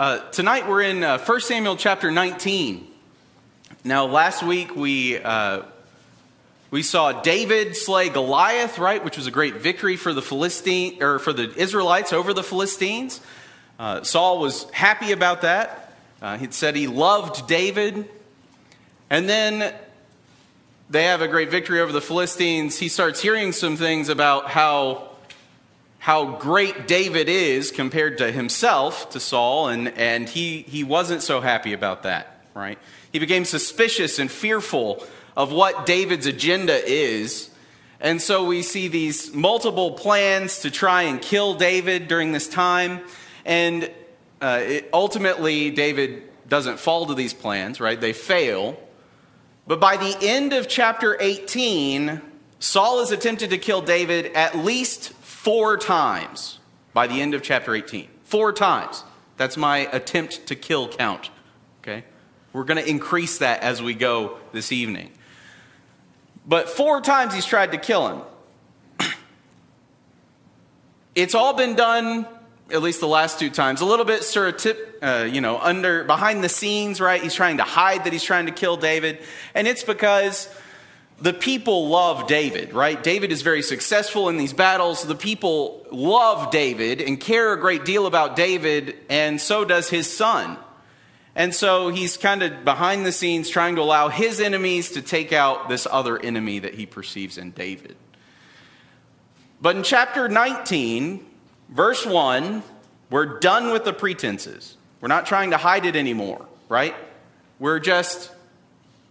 [0.00, 2.86] Uh, tonight we're in uh, 1 Samuel chapter 19.
[3.84, 5.64] Now, last week we, uh,
[6.70, 11.18] we saw David slay Goliath, right, which was a great victory for the Philistine or
[11.18, 13.20] for the Israelites over the Philistines.
[13.78, 15.92] Uh, Saul was happy about that.
[16.22, 18.08] Uh, he said he loved David.
[19.10, 19.74] And then
[20.88, 22.78] they have a great victory over the Philistines.
[22.78, 25.09] He starts hearing some things about how
[26.00, 31.42] how great David is compared to himself, to Saul, and, and he, he wasn't so
[31.42, 32.78] happy about that, right?
[33.12, 35.06] He became suspicious and fearful
[35.36, 37.50] of what David's agenda is.
[38.00, 43.00] And so we see these multiple plans to try and kill David during this time.
[43.44, 43.90] And
[44.40, 48.00] uh, it, ultimately, David doesn't fall to these plans, right?
[48.00, 48.80] They fail.
[49.66, 52.22] But by the end of chapter 18,
[52.58, 55.12] Saul has attempted to kill David at least
[55.42, 56.58] four times
[56.92, 58.08] by the end of chapter 18.
[58.24, 59.04] Four times.
[59.38, 61.30] That's my attempt to kill count.
[61.80, 62.04] Okay?
[62.52, 65.10] We're going to increase that as we go this evening.
[66.46, 68.22] But four times he's tried to kill him.
[71.14, 72.26] it's all been done,
[72.70, 76.44] at least the last two times, a little bit surreptitious, uh, you know, under behind
[76.44, 77.22] the scenes, right?
[77.22, 79.20] He's trying to hide that he's trying to kill David,
[79.54, 80.54] and it's because
[81.20, 83.02] the people love David, right?
[83.02, 85.04] David is very successful in these battles.
[85.04, 90.10] The people love David and care a great deal about David, and so does his
[90.10, 90.56] son.
[91.34, 95.32] And so he's kind of behind the scenes trying to allow his enemies to take
[95.32, 97.96] out this other enemy that he perceives in David.
[99.60, 101.24] But in chapter 19,
[101.68, 102.62] verse 1,
[103.10, 104.76] we're done with the pretenses.
[105.00, 106.94] We're not trying to hide it anymore, right?
[107.58, 108.30] We're just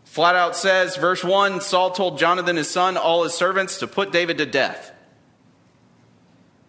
[0.09, 4.11] flat out says, verse 1 Saul told Jonathan, his son, all his servants to put
[4.11, 4.91] David to death.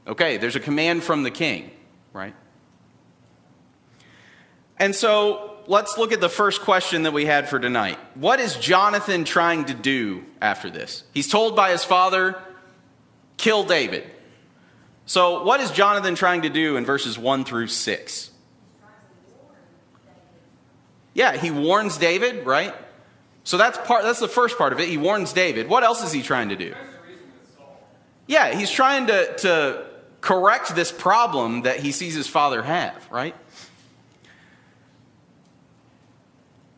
[0.06, 1.70] Okay, there's a command from the king,
[2.12, 2.34] right?
[4.78, 7.98] And so let's look at the first question that we had for tonight.
[8.14, 11.04] What is Jonathan trying to do after this?
[11.14, 12.40] He's told by his father,
[13.38, 14.04] kill David.
[15.06, 18.30] So, what is Jonathan trying to do in verses 1 through 6?
[21.14, 22.74] Yeah, he warns David, right?
[23.44, 24.88] So that's part that's the first part of it.
[24.88, 25.68] He warns David.
[25.68, 26.74] What else is he trying to do?
[28.26, 29.86] Yeah, he's trying to, to
[30.20, 33.34] correct this problem that he sees his father have, right?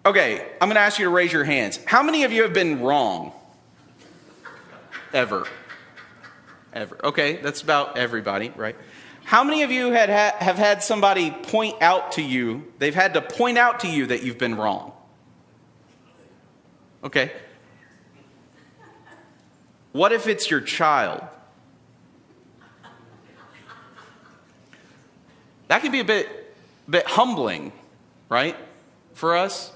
[0.06, 1.78] Okay, I'm going to ask you to raise your hands.
[1.84, 3.32] How many of you have been wrong?
[5.12, 5.46] Ever?
[6.72, 6.98] Ever.
[7.04, 8.76] Okay, that's about everybody, right?
[9.24, 13.14] How many of you had ha- have had somebody point out to you, they've had
[13.14, 14.92] to point out to you that you've been wrong?
[17.04, 17.32] Okay.
[19.92, 21.22] What if it's your child?
[25.68, 26.54] That can be a bit,
[26.88, 27.72] bit humbling,
[28.28, 28.56] right,
[29.14, 29.72] for us.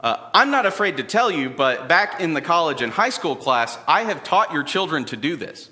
[0.00, 3.34] Uh, I'm not afraid to tell you, but back in the college and high school
[3.34, 5.70] class, I have taught your children to do this.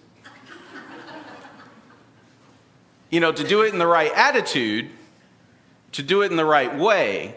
[3.10, 4.88] you know, to do it in the right attitude,
[5.92, 7.36] to do it in the right way,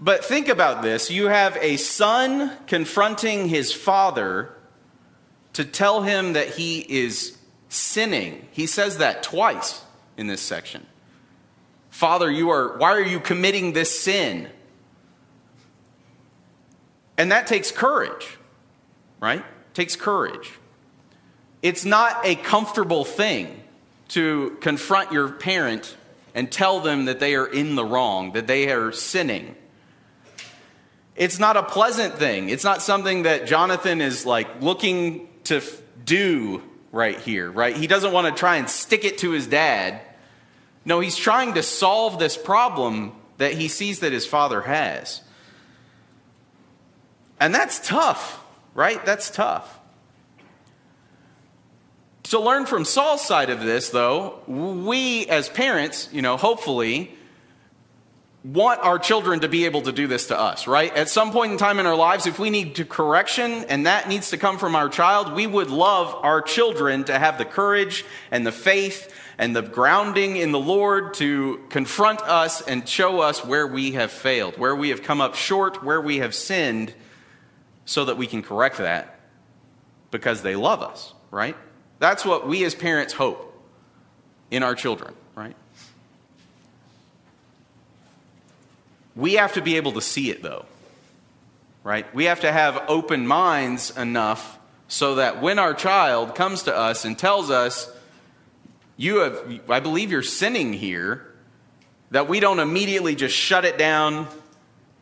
[0.00, 4.54] but think about this you have a son confronting his father
[5.54, 7.38] to tell him that he is
[7.68, 8.46] sinning.
[8.50, 9.82] He says that twice
[10.16, 10.86] in this section.
[11.90, 14.48] Father, you are why are you committing this sin?
[17.16, 18.36] And that takes courage,
[19.20, 19.44] right?
[19.74, 20.52] takes courage.
[21.60, 23.62] It's not a comfortable thing
[24.08, 25.96] to confront your parent
[26.34, 29.54] and tell them that they are in the wrong, that they are sinning.
[31.16, 32.48] It's not a pleasant thing.
[32.48, 37.76] It's not something that Jonathan is like looking to f- do right here, right?
[37.76, 40.00] He doesn't want to try and stick it to his dad.
[40.84, 45.20] No, he's trying to solve this problem that he sees that his father has.
[47.40, 48.42] And that's tough,
[48.74, 49.04] right?
[49.04, 49.80] That's tough.
[52.24, 57.14] To learn from Saul's side of this, though, we as parents, you know, hopefully,
[58.44, 60.94] want our children to be able to do this to us, right?
[60.94, 64.06] At some point in time in our lives, if we need to correction and that
[64.06, 68.04] needs to come from our child, we would love our children to have the courage
[68.30, 73.42] and the faith and the grounding in the Lord to confront us and show us
[73.42, 76.94] where we have failed, where we have come up short, where we have sinned,
[77.86, 79.20] so that we can correct that
[80.10, 81.56] because they love us, right?
[81.98, 83.52] That's what we as parents hope
[84.50, 85.56] in our children, right?
[89.16, 90.66] We have to be able to see it, though,
[91.82, 92.12] right?
[92.14, 94.58] We have to have open minds enough
[94.88, 97.90] so that when our child comes to us and tells us
[98.96, 101.26] you have, I believe you're sinning here,
[102.10, 104.28] that we don't immediately just shut it down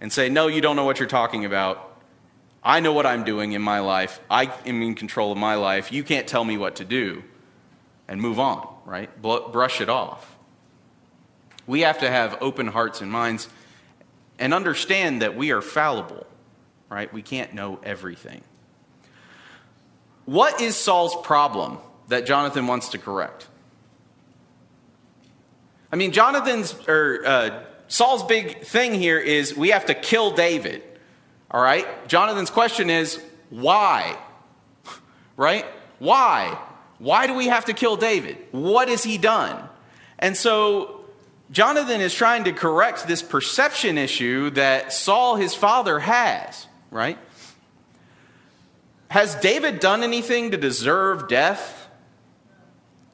[0.00, 1.90] and say, no, you don't know what you're talking about.
[2.64, 4.20] I know what I'm doing in my life.
[4.30, 5.92] I am in control of my life.
[5.92, 7.22] You can't tell me what to do.
[8.08, 9.10] And move on, right?
[9.20, 10.36] Brush it off.
[11.66, 13.48] We have to have open hearts and minds
[14.42, 16.26] and understand that we are fallible,
[16.90, 17.12] right?
[17.12, 18.42] We can't know everything.
[20.24, 21.78] What is Saul's problem
[22.08, 23.46] that Jonathan wants to correct?
[25.92, 30.82] I mean, Jonathan's or uh, Saul's big thing here is we have to kill David.
[31.48, 31.86] All right?
[32.08, 34.18] Jonathan's question is why?
[35.34, 35.64] Right?
[35.98, 36.58] Why?
[36.98, 38.36] Why do we have to kill David?
[38.50, 39.66] What has he done?
[40.18, 41.01] And so
[41.52, 47.18] Jonathan is trying to correct this perception issue that Saul, his father, has, right?
[49.08, 51.86] Has David done anything to deserve death?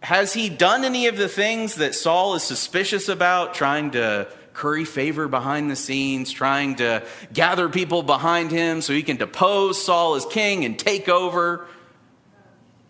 [0.01, 4.85] Has he done any of the things that Saul is suspicious about, trying to curry
[4.85, 10.15] favor behind the scenes, trying to gather people behind him so he can depose Saul
[10.15, 11.67] as king and take over?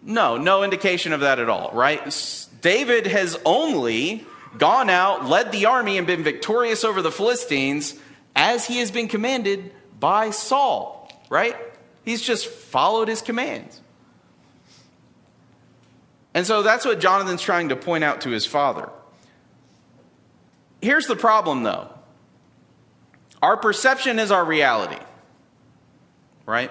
[0.03, 2.47] No, no indication of that at all, right?
[2.61, 4.27] David has only
[4.59, 7.95] gone out, led the army, and been victorious over the Philistines
[8.35, 11.57] as he has been commanded by Saul, right?
[12.05, 13.81] He's just followed his commands.
[16.35, 18.91] And so that's what Jonathan's trying to point out to his father.
[20.81, 21.89] Here's the problem, though
[23.43, 25.03] our perception is our reality,
[26.47, 26.71] right?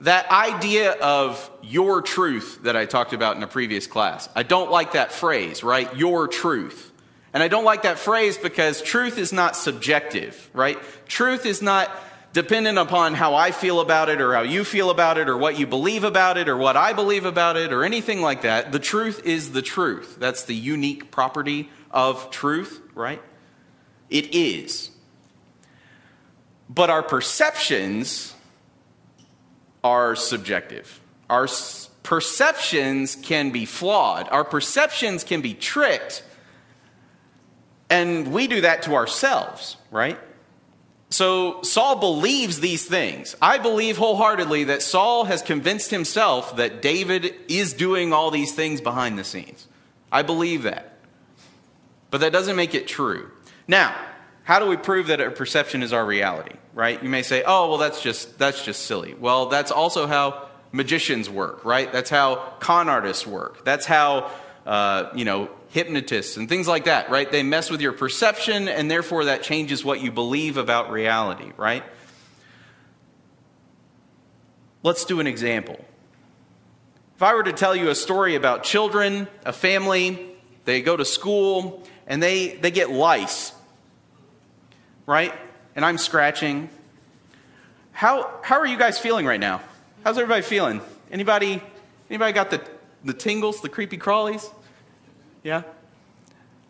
[0.00, 4.28] That idea of your truth that I talked about in a previous class.
[4.34, 5.94] I don't like that phrase, right?
[5.96, 6.92] Your truth.
[7.32, 10.78] And I don't like that phrase because truth is not subjective, right?
[11.06, 11.90] Truth is not
[12.36, 15.58] dependent upon how I feel about it or how you feel about it or what
[15.58, 18.72] you believe about it or what I believe about it or anything like that.
[18.72, 20.16] The truth is the truth.
[20.18, 23.22] That's the unique property of truth, right?
[24.10, 24.90] It is.
[26.68, 28.34] But our perceptions
[29.86, 31.00] are subjective.
[31.30, 31.46] Our
[32.02, 34.28] perceptions can be flawed.
[34.30, 36.24] Our perceptions can be tricked.
[37.88, 40.18] And we do that to ourselves, right?
[41.10, 43.36] So Saul believes these things.
[43.40, 48.80] I believe wholeheartedly that Saul has convinced himself that David is doing all these things
[48.80, 49.68] behind the scenes.
[50.10, 50.98] I believe that.
[52.10, 53.30] But that doesn't make it true.
[53.68, 53.94] Now,
[54.42, 57.02] how do we prove that our perception is our reality, right?
[57.02, 61.28] You may say, "Oh, well that's just that's just silly." Well, that's also how magicians
[61.28, 61.90] work, right?
[61.90, 63.64] That's how con artists work.
[63.64, 64.30] That's how
[64.64, 67.32] uh, you know hypnotists and things like that, right?
[67.32, 71.82] They mess with your perception, and therefore that changes what you believe about reality, right?
[74.82, 75.82] Let's do an example.
[77.16, 80.36] If I were to tell you a story about children, a family,
[80.66, 83.52] they go to school, and they, they get lice,
[85.06, 85.32] right?
[85.76, 86.70] And I'm scratching.
[87.92, 89.60] How, how are you guys feeling right now?
[90.02, 90.80] How's everybody feeling?
[91.10, 91.62] Anybody,
[92.10, 92.60] anybody got the,
[93.04, 94.50] the tingles, the creepy crawlies?
[95.42, 95.62] Yeah?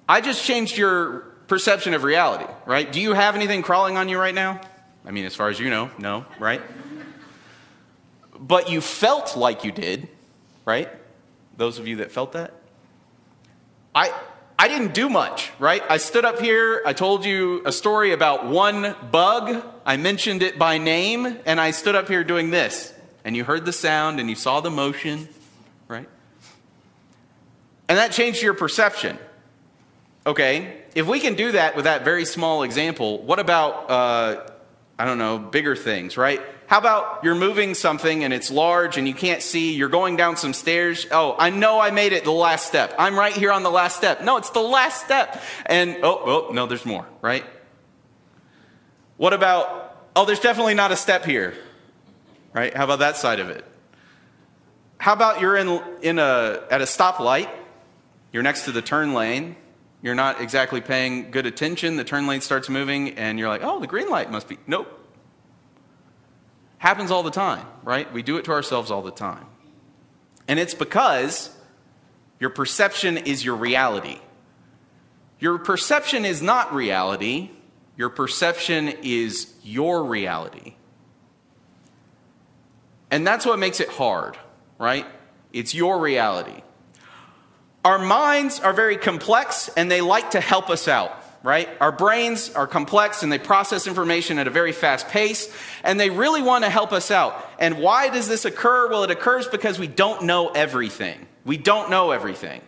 [0.08, 2.90] I just changed your perception of reality, right?
[2.90, 4.60] Do you have anything crawling on you right now?
[5.04, 6.60] I mean, as far as you know, no, right?
[8.38, 10.08] But you felt like you did,
[10.64, 10.90] right?
[11.56, 12.52] Those of you that felt that.
[13.94, 14.12] I,
[14.66, 15.80] I didn't do much, right?
[15.88, 20.58] I stood up here, I told you a story about one bug, I mentioned it
[20.58, 22.92] by name, and I stood up here doing this.
[23.24, 25.28] And you heard the sound and you saw the motion,
[25.86, 26.08] right?
[27.88, 29.16] And that changed your perception.
[30.26, 34.50] Okay, if we can do that with that very small example, what about, uh,
[34.98, 36.40] I don't know, bigger things, right?
[36.66, 40.36] How about you're moving something and it's large and you can't see, you're going down
[40.36, 41.06] some stairs.
[41.10, 42.94] Oh, I know I made it the last step.
[42.98, 44.22] I'm right here on the last step.
[44.22, 45.42] No, it's the last step.
[45.66, 47.44] And, oh, oh, no, there's more, right?
[49.18, 51.54] What about, oh, there's definitely not a step here,
[52.52, 52.74] right?
[52.74, 53.64] How about that side of it?
[54.98, 57.50] How about you're in, in a, at a stoplight
[58.36, 59.56] you're next to the turn lane.
[60.06, 61.96] You're not exactly paying good attention.
[61.96, 64.56] The turn lane starts moving, and you're like, oh, the green light must be.
[64.64, 64.86] Nope.
[66.78, 68.12] Happens all the time, right?
[68.12, 69.46] We do it to ourselves all the time.
[70.46, 71.50] And it's because
[72.38, 74.20] your perception is your reality.
[75.40, 77.50] Your perception is not reality,
[77.96, 80.76] your perception is your reality.
[83.10, 84.38] And that's what makes it hard,
[84.78, 85.04] right?
[85.52, 86.62] It's your reality.
[87.86, 91.68] Our minds are very complex and they like to help us out, right?
[91.80, 96.10] Our brains are complex and they process information at a very fast pace and they
[96.10, 97.48] really want to help us out.
[97.60, 98.88] And why does this occur?
[98.90, 101.28] Well, it occurs because we don't know everything.
[101.44, 102.60] We don't know everything.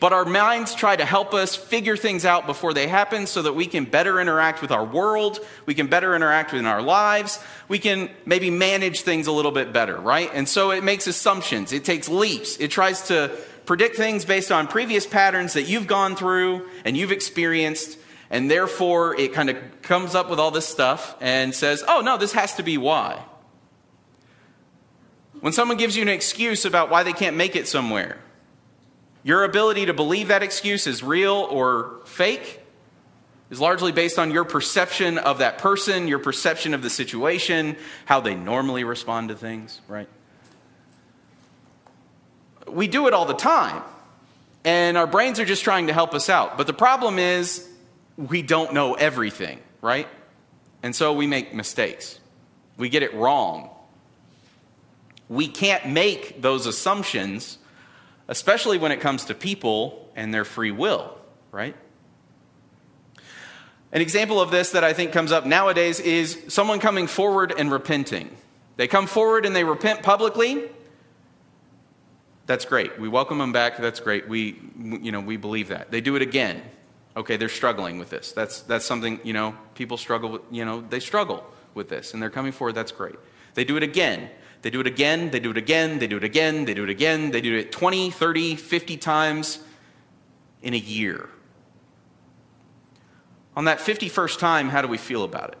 [0.00, 3.54] but our minds try to help us figure things out before they happen so that
[3.54, 7.38] we can better interact with our world, we can better interact in our lives,
[7.68, 10.30] we can maybe manage things a little bit better, right?
[10.34, 13.34] And so it makes assumptions, it takes leaps, it tries to
[13.66, 17.98] predict things based on previous patterns that you've gone through and you've experienced.
[18.30, 22.16] And therefore, it kind of comes up with all this stuff and says, oh, no,
[22.16, 23.22] this has to be why.
[25.40, 28.18] When someone gives you an excuse about why they can't make it somewhere,
[29.22, 32.60] your ability to believe that excuse is real or fake
[33.50, 38.20] is largely based on your perception of that person, your perception of the situation, how
[38.20, 40.08] they normally respond to things, right?
[42.68, 43.82] We do it all the time,
[44.64, 46.56] and our brains are just trying to help us out.
[46.56, 47.68] But the problem is,
[48.16, 50.08] we don't know everything, right?
[50.82, 52.18] And so we make mistakes.
[52.76, 53.70] We get it wrong
[55.28, 57.58] we can't make those assumptions,
[58.28, 61.18] especially when it comes to people and their free will,
[61.50, 61.74] right?
[63.92, 67.70] An example of this that I think comes up nowadays is someone coming forward and
[67.70, 68.36] repenting.
[68.76, 70.64] They come forward and they repent publicly.
[72.46, 72.98] That's great.
[73.00, 73.78] We welcome them back.
[73.78, 74.28] That's great.
[74.28, 75.90] We, you know, we believe that.
[75.90, 76.62] They do it again.
[77.16, 78.32] Okay, they're struggling with this.
[78.32, 82.22] That's, that's something, you know, people struggle with, you know, they struggle with this and
[82.22, 82.74] they're coming forward.
[82.74, 83.14] That's great.
[83.54, 84.30] They do it again.
[84.64, 86.88] They do it again, they do it again, they do it again, they do it
[86.88, 89.58] again, they do it 20, 30, 50 times
[90.62, 91.28] in a year.
[93.54, 95.58] On that 51st time, how do we feel about it?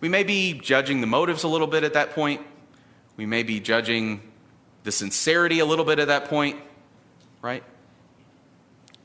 [0.00, 2.40] We may be judging the motives a little bit at that point.
[3.16, 4.20] We may be judging
[4.84, 6.58] the sincerity a little bit at that point,
[7.42, 7.64] right?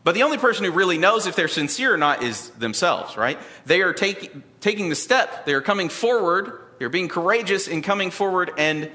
[0.04, 3.40] But the only person who really knows if they're sincere or not is themselves, right?
[3.66, 8.10] They are take, taking the step, they are coming forward they're being courageous in coming
[8.10, 8.90] forward and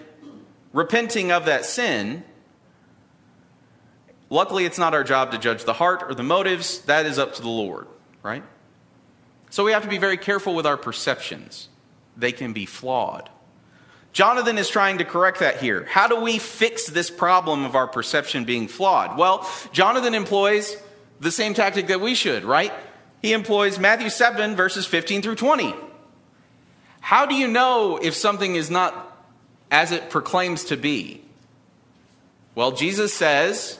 [0.72, 2.24] repenting of that sin.
[4.28, 6.80] Luckily, it's not our job to judge the heart or the motives.
[6.86, 7.86] That is up to the Lord,
[8.24, 8.42] right?
[9.50, 11.68] So we have to be very careful with our perceptions.
[12.16, 13.30] They can be flawed.
[14.16, 15.84] Jonathan is trying to correct that here.
[15.84, 19.18] How do we fix this problem of our perception being flawed?
[19.18, 20.74] Well, Jonathan employs
[21.20, 22.72] the same tactic that we should, right?
[23.20, 25.74] He employs Matthew 7, verses 15 through 20.
[27.02, 29.22] How do you know if something is not
[29.70, 31.20] as it proclaims to be?
[32.54, 33.78] Well, Jesus says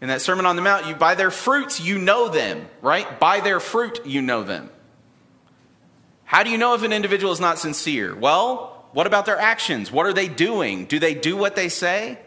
[0.00, 3.18] in that Sermon on the Mount, you by their fruits you know them, right?
[3.18, 4.70] By their fruit you know them.
[6.24, 8.14] How do you know if an individual is not sincere?
[8.14, 9.92] Well, what about their actions?
[9.92, 10.86] What are they doing?
[10.86, 12.18] Do they do what they say?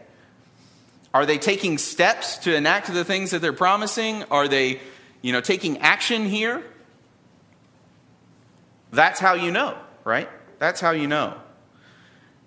[1.12, 4.22] Are they taking steps to enact the things that they're promising?
[4.30, 4.78] Are they,
[5.20, 6.62] you know, taking action here?
[8.92, 10.28] That's how you know right?
[10.58, 11.34] That's how you know.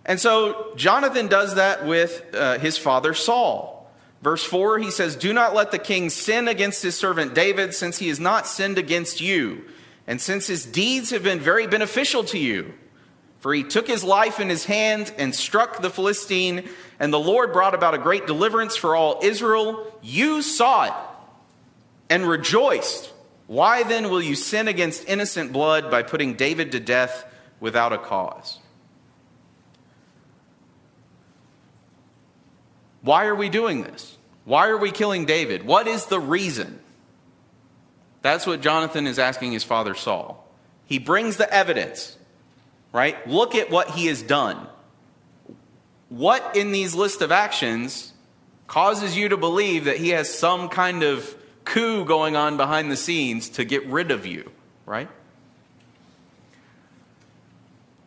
[0.05, 3.89] And so Jonathan does that with uh, his father Saul.
[4.21, 7.99] Verse 4, he says, Do not let the king sin against his servant David, since
[7.99, 9.65] he has not sinned against you,
[10.07, 12.73] and since his deeds have been very beneficial to you.
[13.43, 16.67] For he took his life in his hand and struck the Philistine,
[16.99, 19.93] and the Lord brought about a great deliverance for all Israel.
[20.01, 20.93] You saw it
[22.09, 23.11] and rejoiced.
[23.45, 27.25] Why then will you sin against innocent blood by putting David to death?
[27.63, 28.59] without a cause.
[33.01, 34.17] Why are we doing this?
[34.43, 35.65] Why are we killing David?
[35.65, 36.81] What is the reason?
[38.21, 40.45] That's what Jonathan is asking his father Saul.
[40.83, 42.17] He brings the evidence,
[42.93, 43.27] right?
[43.27, 44.67] Look at what he has done.
[46.07, 48.13] What in these list of actions
[48.67, 51.35] causes you to believe that he has some kind of
[51.65, 54.49] coup going on behind the scenes to get rid of you,
[54.85, 55.09] right?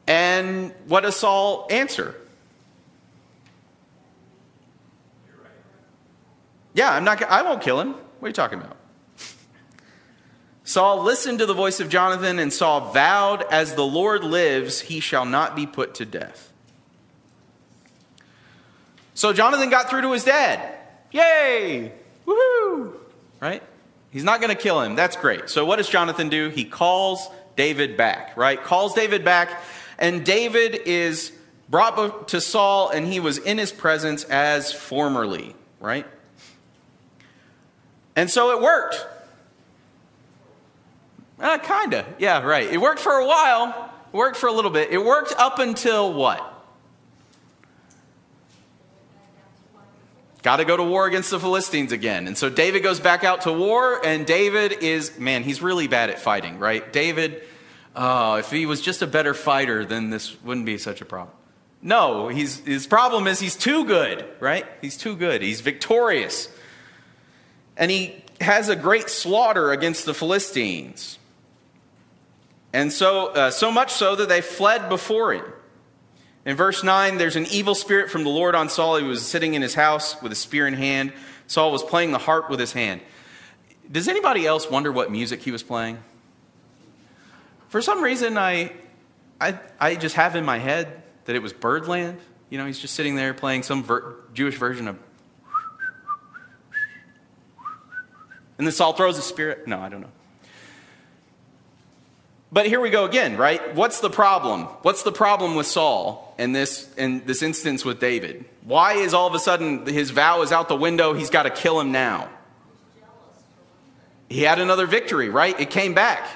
[0.07, 2.15] And what does Saul answer?
[6.75, 7.23] Yeah, I'm not.
[7.25, 7.95] I won't kill him.
[7.95, 8.76] What are you talking about?
[10.67, 15.01] Saul listened to the voice of Jonathan, and Saul vowed, "As the Lord lives, he
[15.01, 16.53] shall not be put to death."
[19.15, 20.61] So Jonathan got through to his dad.
[21.13, 21.93] Yay!
[22.27, 22.93] Woohoo!
[23.41, 23.63] Right?
[24.11, 24.97] He's not going to kill him.
[24.97, 25.49] That's great.
[25.49, 26.51] So what does Jonathan do?
[26.51, 28.37] He calls David back.
[28.37, 28.63] Right?
[28.63, 29.63] Calls David back
[29.99, 31.33] and David is
[31.69, 36.07] brought to Saul, and he was in his presence as formerly, right?
[38.15, 39.05] And so it worked.
[41.39, 42.07] Uh, kinda.
[42.19, 42.71] Yeah, right.
[42.71, 43.93] It worked for a while.
[44.13, 44.91] It worked for a little bit.
[44.91, 46.53] It worked up until what?
[50.43, 52.27] Got to go to war against the Philistines again.
[52.29, 56.09] And so David goes back out to war, and David is, man, he's really bad
[56.09, 56.93] at fighting, right?
[56.93, 57.43] David
[57.97, 61.35] Oh, if he was just a better fighter, then this wouldn't be such a problem.
[61.81, 64.67] No, he's, his problem is he's too good, right?
[64.83, 65.41] He's too good.
[65.41, 66.51] He's victorious.
[67.77, 71.19] And he has a great slaughter against the Philistines.
[72.77, 75.47] And so, uh, so much so that they fled before him.
[76.45, 78.99] In verse 9, there's an evil spirit from the Lord on Saul.
[78.99, 81.15] He was sitting in his house with a spear in hand.
[81.47, 83.01] Saul was playing the harp with his hand.
[83.91, 85.97] Does anybody else wonder what music he was playing?
[87.69, 88.73] For some reason, I,
[89.41, 92.19] I, I just have in my head that it was Birdland.
[92.51, 94.99] You know, he's just sitting there playing some ver- Jewish version of.
[98.59, 99.67] And then Saul throws a spirit.
[99.67, 100.13] No, I don't know.
[102.53, 103.75] But here we go again, right?
[103.75, 104.63] What's the problem?
[104.83, 108.45] What's the problem with Saul in this, in this instance with David?
[108.63, 111.13] Why is all of a sudden his vow is out the window?
[111.13, 112.29] He's got to kill him now.
[114.29, 115.59] He had another victory, right?
[115.59, 116.29] It came back.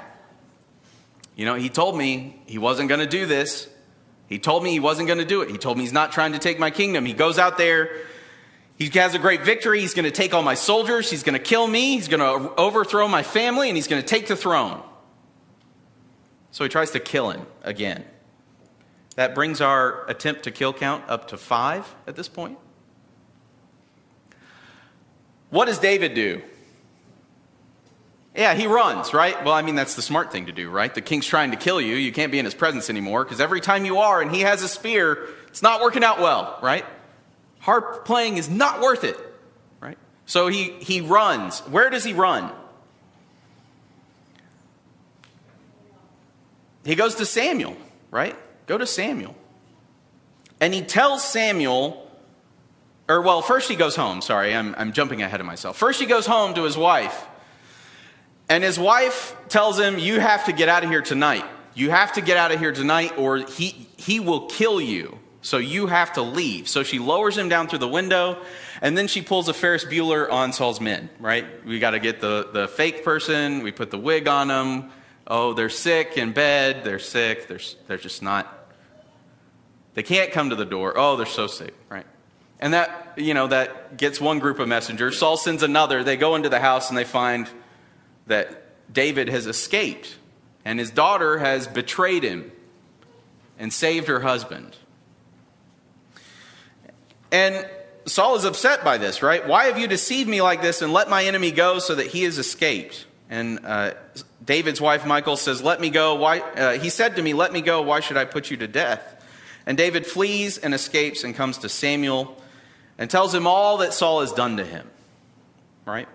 [1.37, 3.69] You know, he told me he wasn't going to do this.
[4.29, 5.51] He told me he wasn't going to do it.
[5.51, 7.05] He told me he's not trying to take my kingdom.
[7.05, 7.91] He goes out there.
[8.79, 9.81] He has a great victory.
[9.81, 11.11] He's going to take all my soldiers.
[11.11, 11.95] He's going to kill me.
[11.97, 14.83] He's going to overthrow my family, and he's going to take the throne.
[16.51, 18.05] So he tries to kill him again.
[19.17, 22.59] That brings our attempt to kill count up to five at this point.
[25.51, 26.43] What does David do?
[28.35, 29.45] Yeah, he runs, right?
[29.45, 30.95] Well, I mean, that's the smart thing to do, right?
[30.95, 31.97] The king's trying to kill you.
[31.97, 34.63] You can't be in his presence anymore because every time you are and he has
[34.63, 36.85] a spear, it's not working out well, right?
[37.59, 39.19] Harp playing is not worth it,
[39.81, 39.99] right?
[40.27, 41.59] So he, he runs.
[41.61, 42.53] Where does he run?
[46.85, 47.77] He goes to Samuel,
[48.11, 48.37] right?
[48.67, 49.35] Go to Samuel.
[50.61, 52.11] And he tells Samuel,
[53.09, 54.23] or well, first he goes home.
[54.23, 55.77] Sorry, I'm, I'm jumping ahead of myself.
[55.77, 57.27] First he goes home to his wife.
[58.49, 61.45] And his wife tells him, You have to get out of here tonight.
[61.75, 65.19] You have to get out of here tonight, or he, he will kill you.
[65.43, 66.69] So you have to leave.
[66.69, 68.43] So she lowers him down through the window,
[68.83, 71.65] and then she pulls a Ferris Bueller on Saul's men, right?
[71.65, 74.91] We got to get the, the fake person, we put the wig on them.
[75.33, 78.69] Oh, they're sick in bed, they're sick, they're, they're just not,
[79.95, 80.95] they can't come to the door.
[80.97, 82.05] Oh, they're so sick, right?
[82.59, 85.17] And that, you know, that gets one group of messengers.
[85.17, 86.03] Saul sends another.
[86.03, 87.49] They go into the house and they find
[88.27, 90.17] that David has escaped
[90.65, 92.51] and his daughter has betrayed him
[93.57, 94.77] and saved her husband.
[97.31, 97.69] And
[98.05, 99.47] Saul is upset by this, right?
[99.47, 102.25] Why have you deceived me like this and let my enemy go so that he
[102.25, 103.07] has escaped?
[103.31, 103.93] And uh,
[104.45, 106.41] David's wife Michal says, "Let me go." Why?
[106.41, 107.83] Uh, he said to me, "Let me go.
[107.83, 109.17] Why should I put you to death?"
[109.67, 112.37] And David flees and escapes and comes to Samuel
[112.99, 114.91] and tells him all that Saul has done to him.
[115.85, 116.09] Right?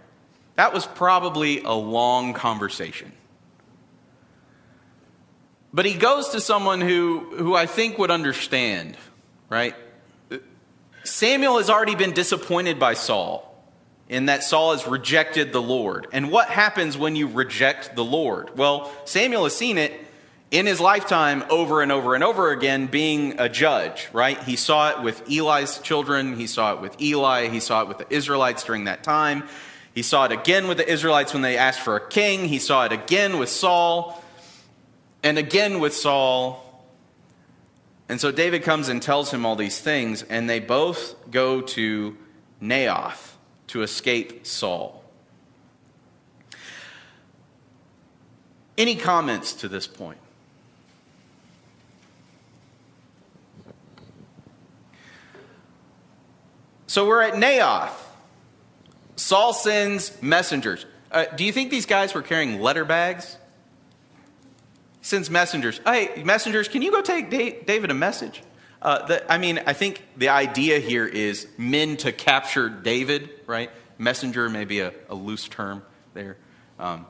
[0.55, 3.11] That was probably a long conversation.
[5.73, 8.95] But he goes to someone who, who I think would understand,
[9.49, 9.75] right?
[11.03, 13.54] Samuel has already been disappointed by Saul
[14.07, 16.07] in that Saul has rejected the Lord.
[16.11, 18.55] And what happens when you reject the Lord?
[18.57, 19.93] Well, Samuel has seen it
[20.51, 24.41] in his lifetime over and over and over again being a judge, right?
[24.43, 27.97] He saw it with Eli's children, he saw it with Eli, he saw it with
[27.97, 29.43] the Israelites during that time.
[29.93, 32.45] He saw it again with the Israelites when they asked for a king.
[32.45, 34.21] He saw it again with Saul
[35.23, 36.61] and again with Saul.
[38.07, 42.15] And so David comes and tells him all these things, and they both go to
[42.61, 43.34] Naioth
[43.67, 45.03] to escape Saul.
[48.77, 50.17] Any comments to this point?
[56.87, 57.91] So we're at Naioth.
[59.15, 60.85] Saul sends messengers.
[61.11, 63.37] Uh, do you think these guys were carrying letter bags?
[65.01, 65.79] Sends messengers.
[65.85, 68.41] Hey, messengers, can you go take David a message?
[68.85, 73.71] Uh, the, I mean, I think the idea here is men to capture David, right?
[73.97, 75.81] Messenger may be a, a loose term
[76.13, 76.37] there.
[76.77, 77.07] Um,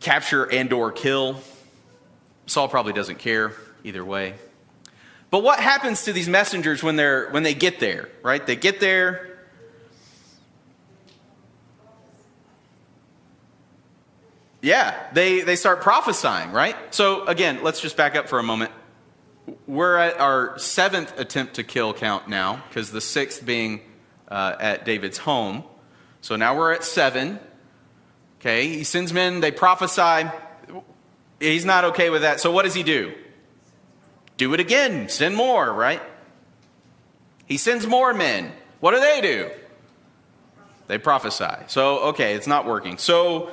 [0.00, 1.38] capture and or kill.
[2.46, 3.52] Saul probably doesn't care
[3.84, 4.32] either way.
[5.28, 8.46] But what happens to these messengers when they're when they get there, right?
[8.46, 9.38] They get there.
[14.62, 16.76] Yeah, they, they start prophesying, right?
[16.94, 18.70] So again, let's just back up for a moment
[19.66, 23.80] we're at our seventh attempt to kill count now, because the sixth being
[24.28, 25.64] uh, at David's home.
[26.20, 27.40] So now we're at seven.
[28.40, 30.28] Okay, he sends men, they prophesy.
[31.38, 32.40] He's not okay with that.
[32.40, 33.12] So what does he do?
[34.36, 36.02] Do it again, send more, right?
[37.46, 38.52] He sends more men.
[38.80, 39.50] What do they do?
[40.88, 41.54] They prophesy.
[41.68, 42.98] So, okay, it's not working.
[42.98, 43.50] So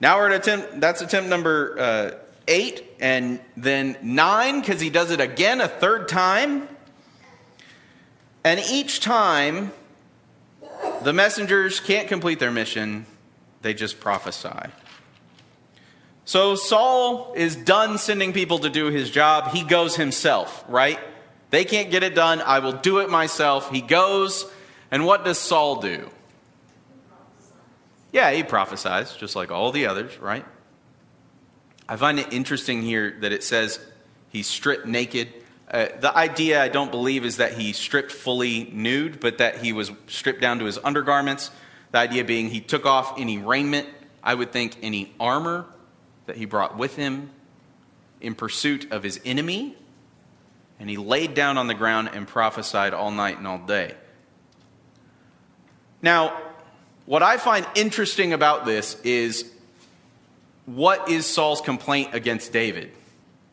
[0.00, 2.10] now we're at attempt, that's attempt number uh,
[2.48, 6.68] 8 and then 9 because he does it again a third time.
[8.44, 9.72] And each time,
[11.02, 13.06] the messengers can't complete their mission,
[13.62, 14.70] they just prophesy.
[16.24, 19.50] So Saul is done sending people to do his job.
[19.50, 20.98] He goes himself, right?
[21.50, 22.40] They can't get it done.
[22.40, 23.70] I will do it myself.
[23.70, 24.46] He goes,
[24.90, 26.08] and what does Saul do?
[28.12, 30.44] Yeah, he prophesies, just like all the others, right?
[31.90, 33.80] I find it interesting here that it says
[34.28, 35.28] he's stripped naked.
[35.68, 39.72] Uh, the idea, I don't believe, is that he stripped fully nude, but that he
[39.72, 41.50] was stripped down to his undergarments.
[41.90, 43.88] The idea being he took off any raiment,
[44.22, 45.66] I would think any armor
[46.26, 47.30] that he brought with him
[48.20, 49.76] in pursuit of his enemy,
[50.78, 53.96] and he laid down on the ground and prophesied all night and all day.
[56.02, 56.40] Now,
[57.04, 59.50] what I find interesting about this is
[60.74, 62.92] what is Saul's complaint against David?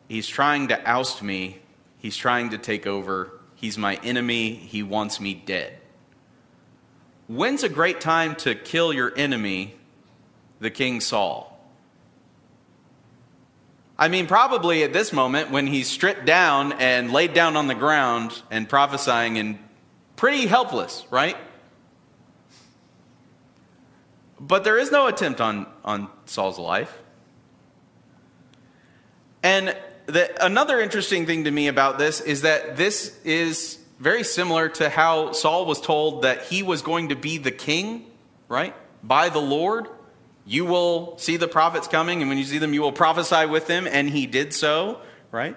[0.06, 1.58] He's trying to oust me,
[1.98, 5.76] he's trying to take over, he's my enemy, he wants me dead.
[7.26, 9.74] When's a great time to kill your enemy,
[10.60, 11.58] the King Saul?
[13.98, 17.74] I mean, probably at this moment when he's stripped down and laid down on the
[17.74, 19.58] ground and prophesying and
[20.14, 21.36] pretty helpless, right?
[24.38, 26.96] But there is no attempt on, on Saul's life.
[29.42, 34.68] And the, another interesting thing to me about this is that this is very similar
[34.68, 38.06] to how Saul was told that he was going to be the king,
[38.48, 38.74] right?
[39.02, 39.88] By the Lord.
[40.46, 43.66] You will see the prophets coming, and when you see them, you will prophesy with
[43.66, 43.86] them.
[43.86, 45.56] And he did so, right?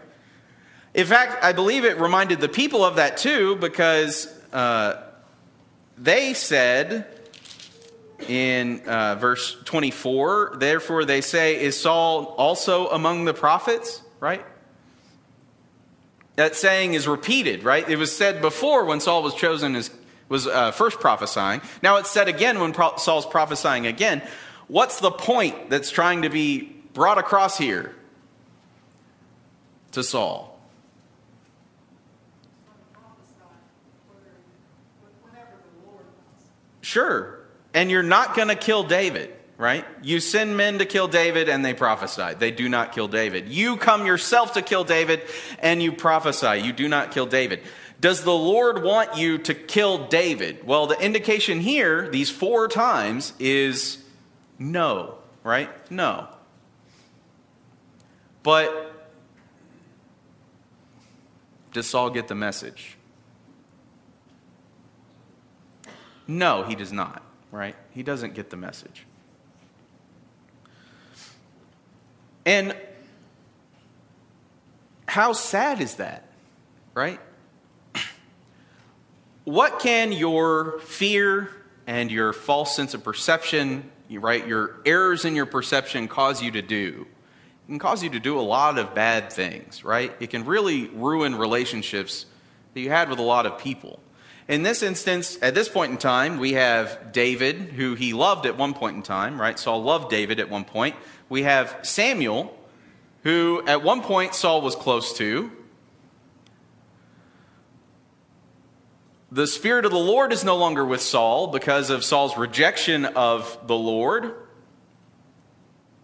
[0.94, 5.02] In fact, I believe it reminded the people of that too, because uh,
[5.98, 7.20] they said,
[8.29, 10.53] in uh, verse 24.
[10.55, 14.01] Therefore, they say, Is Saul also among the prophets?
[14.19, 14.45] Right?
[16.36, 17.88] That saying is repeated, right?
[17.88, 19.91] It was said before when Saul was chosen as
[20.29, 21.62] was uh, first prophesying.
[21.84, 24.21] Now it's said again when pro- Saul's prophesying again.
[24.69, 26.62] What's the point that's trying to be
[26.93, 27.93] brought across here
[29.91, 30.47] to Saul?
[36.79, 37.40] Sure,
[37.73, 39.86] and you're not going to kill David, right?
[40.01, 42.34] You send men to kill David and they prophesy.
[42.38, 43.49] They do not kill David.
[43.49, 45.21] You come yourself to kill David
[45.60, 46.62] and you prophesy.
[46.62, 47.62] You do not kill David.
[47.99, 50.65] Does the Lord want you to kill David?
[50.65, 54.03] Well, the indication here, these four times, is
[54.57, 55.69] no, right?
[55.91, 56.27] No.
[58.43, 58.91] But
[61.73, 62.97] does Saul get the message?
[66.27, 67.21] No, he does not
[67.52, 67.76] right?
[67.92, 69.06] He doesn't get the message.
[72.46, 72.76] And
[75.08, 76.26] how sad is that,
[76.94, 77.20] right?
[79.44, 81.50] What can your fear
[81.88, 86.62] and your false sense of perception, right, your errors in your perception cause you to
[86.62, 87.08] do?
[87.66, 90.14] It can cause you to do a lot of bad things, right?
[90.20, 92.28] It can really ruin relationships
[92.76, 94.00] that you had with a lot of people.
[94.52, 98.58] In this instance, at this point in time, we have David, who he loved at
[98.58, 99.58] one point in time, right?
[99.58, 100.98] Saul loved David at one point.
[101.30, 102.54] We have Samuel,
[103.24, 105.50] who at one point Saul was close to.
[109.32, 113.58] The Spirit of the Lord is no longer with Saul because of Saul's rejection of
[113.68, 114.36] the Lord.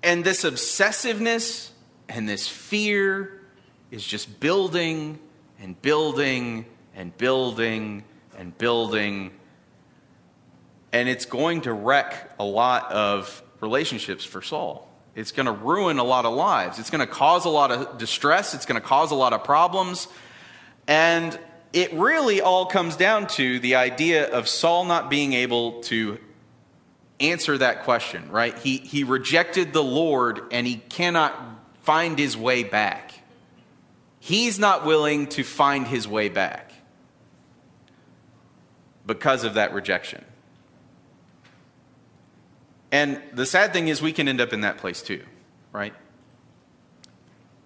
[0.01, 1.71] And this obsessiveness
[2.07, 3.41] and this fear
[3.91, 5.19] is just building
[5.59, 8.05] and building and building
[8.37, 9.31] and building.
[10.91, 14.87] And it's going to wreck a lot of relationships for Saul.
[15.15, 16.79] It's going to ruin a lot of lives.
[16.79, 18.53] It's going to cause a lot of distress.
[18.53, 20.07] It's going to cause a lot of problems.
[20.87, 21.37] And
[21.73, 26.19] it really all comes down to the idea of Saul not being able to
[27.19, 28.57] answer that question, right?
[28.59, 31.35] He, he rejected the Lord and he cannot
[31.81, 33.13] find his way back.
[34.19, 36.66] He's not willing to find his way back
[39.07, 40.23] because of that rejection.
[42.91, 45.23] And the sad thing is, we can end up in that place too,
[45.71, 45.93] right?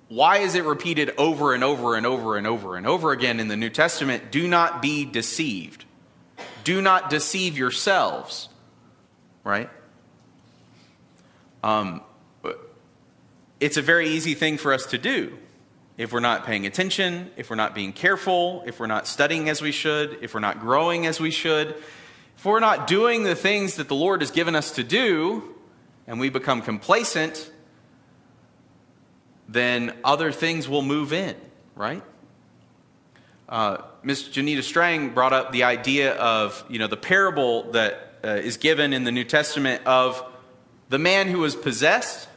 [0.08, 3.48] Why is it repeated over and over and over and over and over again in
[3.48, 4.32] the New Testament?
[4.32, 5.86] Do not be deceived.
[6.64, 8.50] Do not deceive yourselves,
[9.44, 9.70] right?
[11.64, 12.02] Um,
[13.60, 15.38] it's a very easy thing for us to do
[15.98, 19.62] if we're not paying attention, if we're not being careful, if we're not studying as
[19.62, 21.76] we should, if we're not growing as we should,
[22.38, 25.56] if we're not doing the things that the Lord has given us to do,
[26.08, 27.52] and we become complacent,
[29.48, 31.36] then other things will move in,
[31.76, 32.04] right?
[33.48, 34.30] Uh, Ms.
[34.30, 38.94] Janita Strang brought up the idea of, you know, the parable that uh, is given
[38.94, 40.24] in the New Testament of
[40.90, 42.28] the man who was possessed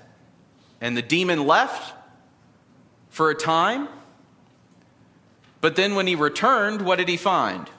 [0.80, 1.94] and the demon left
[3.14, 3.86] for a time.
[5.60, 7.70] But then when he returned, what did he find?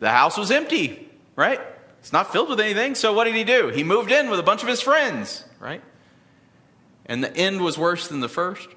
[0.00, 1.60] The house was empty, right?
[2.00, 2.96] It's not filled with anything.
[2.96, 3.68] So what did he do?
[3.68, 5.82] He moved in with a bunch of his friends, right?
[7.06, 8.68] And the end was worse than the first.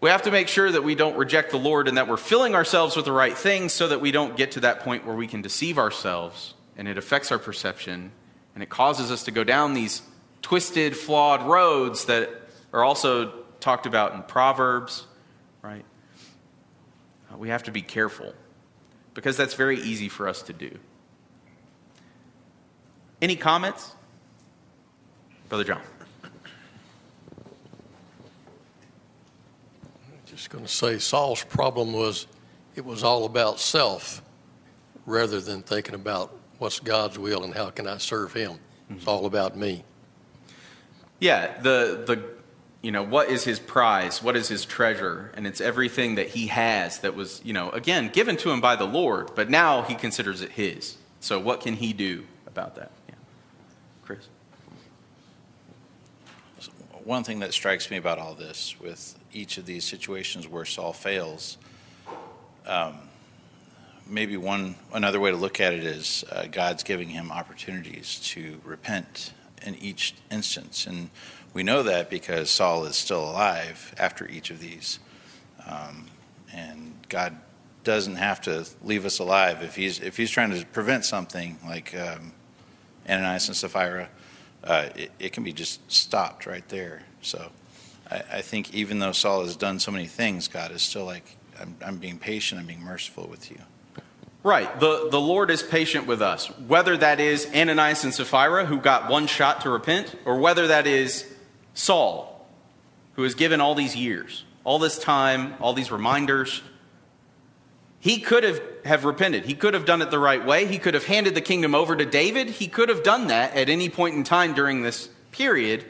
[0.00, 2.54] We have to make sure that we don't reject the Lord and that we're filling
[2.54, 5.26] ourselves with the right things so that we don't get to that point where we
[5.26, 8.10] can deceive ourselves and it affects our perception
[8.54, 10.00] and it causes us to go down these
[10.48, 12.30] twisted, flawed roads that
[12.72, 13.30] are also
[13.60, 15.06] talked about in Proverbs,
[15.60, 15.84] right?
[17.30, 18.32] Uh, we have to be careful
[19.12, 20.78] because that's very easy for us to do.
[23.20, 23.92] Any comments?
[25.50, 25.82] Brother John.
[30.24, 32.26] Just going to say Saul's problem was
[32.74, 34.22] it was all about self
[35.04, 38.58] rather than thinking about what's God's will and how can I serve him.
[38.88, 39.84] It's all about me.
[41.20, 42.38] Yeah, the the
[42.80, 44.22] you know, what is his prize?
[44.22, 45.32] What is his treasure?
[45.34, 48.76] And it's everything that he has that was, you know, again, given to him by
[48.76, 50.96] the Lord, but now he considers it his.
[51.20, 52.92] So what can he do about that?
[53.08, 53.14] Yeah.
[54.04, 54.28] Chris.
[57.02, 60.92] One thing that strikes me about all this with each of these situations where Saul
[60.92, 61.58] fails,
[62.66, 62.96] um,
[64.06, 68.60] maybe one another way to look at it is uh, God's giving him opportunities to
[68.62, 69.32] repent
[69.68, 71.10] in each instance, and
[71.52, 74.98] we know that because Saul is still alive after each of these,
[75.66, 76.06] um,
[76.52, 77.36] and God
[77.84, 81.94] doesn't have to leave us alive if he's if he's trying to prevent something like
[81.96, 82.32] um,
[83.08, 84.08] Ananias and Sapphira.
[84.64, 87.02] Uh, it, it, can be just stopped right there.
[87.22, 87.52] So
[88.10, 91.36] I, I, think even though Saul has done so many things, God is still like,
[91.60, 93.58] I'm, I'm being patient, I'm being merciful with you.
[94.48, 94.80] Right.
[94.80, 99.10] The, the Lord is patient with us, whether that is Ananias and Sapphira, who got
[99.10, 101.30] one shot to repent, or whether that is
[101.74, 102.48] Saul,
[103.12, 106.62] who has given all these years, all this time, all these reminders.
[108.00, 109.44] He could have, have repented.
[109.44, 110.66] He could have done it the right way.
[110.66, 112.48] He could have handed the kingdom over to David.
[112.48, 115.84] He could have done that at any point in time during this period,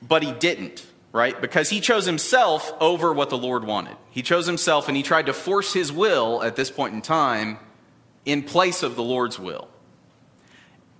[0.00, 1.40] but he didn't right?
[1.40, 3.96] Because he chose himself over what the Lord wanted.
[4.10, 7.58] He chose himself and he tried to force his will at this point in time
[8.24, 9.68] in place of the Lord's will.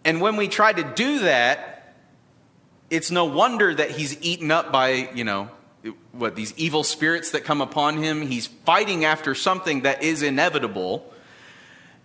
[0.04, 1.96] And when we try to do that,
[2.90, 5.50] it's no wonder that he's eaten up by, you know,
[6.12, 8.22] what, these evil spirits that come upon him.
[8.22, 11.12] He's fighting after something that is inevitable.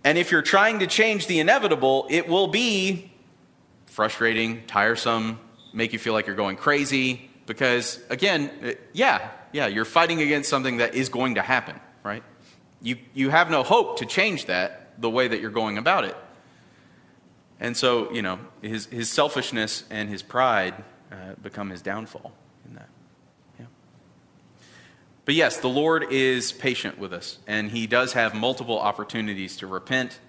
[0.04, 3.12] And if you're trying to change the inevitable, it will be
[3.86, 5.40] frustrating, tiresome,
[5.74, 10.52] make you feel like you're going crazy, because, again, uh, yeah, yeah, you're fighting against
[10.52, 12.22] something that is going to happen, right?
[12.80, 16.16] You, you have no hope to change that the way that you're going about it.
[17.60, 20.76] And so, you know, his, his selfishness and his pride
[21.12, 22.32] uh, become his downfall
[22.68, 22.90] in that.
[23.60, 23.66] Yeah.
[25.26, 29.66] But yes, the Lord is patient with us, and he does have multiple opportunities to
[29.66, 30.20] repent,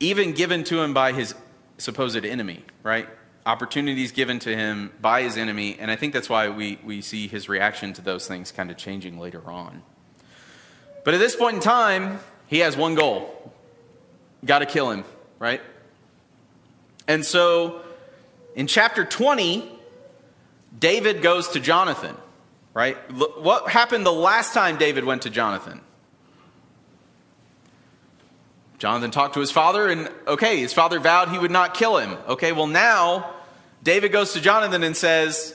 [0.00, 1.36] even given to him by his
[1.78, 3.08] supposed enemy, right?
[3.46, 7.26] Opportunities given to him by his enemy, and I think that's why we, we see
[7.28, 9.82] his reaction to those things kind of changing later on.
[11.04, 13.52] But at this point in time, he has one goal
[14.44, 15.04] got to kill him,
[15.38, 15.60] right?
[17.06, 17.82] And so
[18.54, 19.70] in chapter 20,
[20.78, 22.16] David goes to Jonathan,
[22.74, 22.96] right?
[23.12, 25.80] What happened the last time David went to Jonathan?
[28.80, 32.16] Jonathan talked to his father, and okay, his father vowed he would not kill him.
[32.26, 33.30] Okay, well, now
[33.82, 35.54] David goes to Jonathan and says,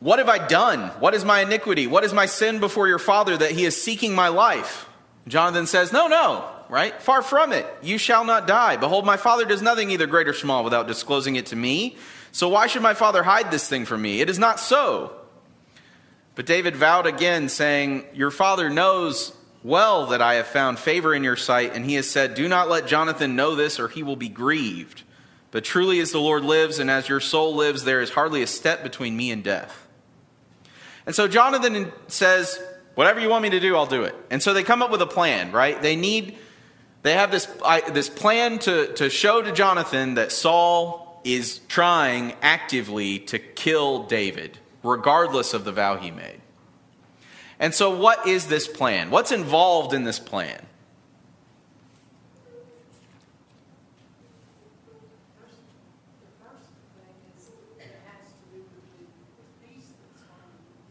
[0.00, 0.88] What have I done?
[1.00, 1.86] What is my iniquity?
[1.86, 4.88] What is my sin before your father that he is seeking my life?
[5.28, 7.00] Jonathan says, No, no, right?
[7.02, 7.66] Far from it.
[7.82, 8.78] You shall not die.
[8.78, 11.98] Behold, my father does nothing, either great or small, without disclosing it to me.
[12.32, 14.22] So why should my father hide this thing from me?
[14.22, 15.12] It is not so.
[16.36, 21.24] But David vowed again, saying, Your father knows well that I have found favor in
[21.24, 24.16] your sight, and he has said, Do not let Jonathan know this, or he will
[24.16, 25.02] be grieved.
[25.50, 28.46] But truly, as the Lord lives, and as your soul lives, there is hardly a
[28.46, 29.86] step between me and death.
[31.06, 32.62] And so Jonathan says,
[32.94, 34.14] Whatever you want me to do, I'll do it.
[34.30, 35.80] And so they come up with a plan, right?
[35.80, 36.36] They need,
[37.02, 42.34] they have this, I, this plan to, to show to Jonathan that Saul is trying
[42.42, 46.40] actively to kill David, regardless of the vow he made.
[47.60, 49.10] And so, what is this plan?
[49.10, 50.66] What's involved in this plan?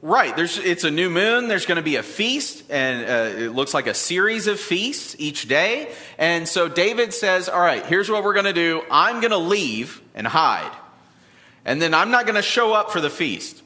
[0.01, 0.33] Right.
[0.33, 1.49] There's, it's a new moon.
[1.49, 5.15] There's going to be a feast, and uh, it looks like a series of feasts
[5.19, 5.91] each day.
[6.17, 8.83] And so David says, All right, here's what we're going to do.
[8.89, 10.71] I'm going to leave and hide.
[11.65, 13.61] And then I'm not going to show up for the feast.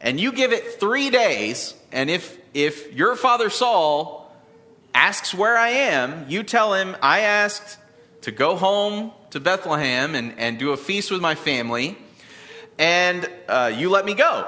[0.00, 4.30] And you give it three days, and if, if your father Saul
[4.94, 7.78] asks where I am, you tell him, I asked
[8.22, 11.96] to go home to Bethlehem and, and do a feast with my family,
[12.78, 14.46] and uh, you let me go.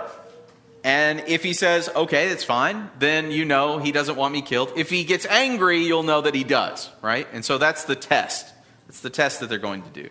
[0.84, 4.72] And if he says, okay, that's fine, then you know he doesn't want me killed.
[4.76, 7.26] If he gets angry, you'll know that he does, right?
[7.32, 8.46] And so that's the test.
[8.88, 10.08] It's the test that they're going to do.